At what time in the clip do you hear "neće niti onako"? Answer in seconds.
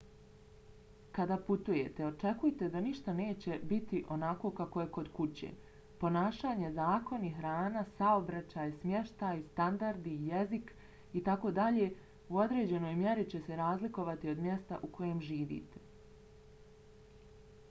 3.17-4.51